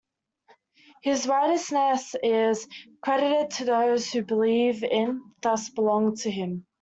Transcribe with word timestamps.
His 1.03 1.27
righteousness 1.27 2.15
is 2.23 2.67
credited 3.03 3.51
to 3.57 3.65
those 3.65 4.11
who 4.11 4.23
believe 4.23 4.83
in 4.83 4.91
and 4.91 5.21
thus 5.43 5.69
belong 5.69 6.15
to 6.15 6.31
him. 6.31 6.65